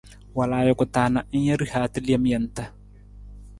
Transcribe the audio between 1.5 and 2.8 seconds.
rihaata lem jantna.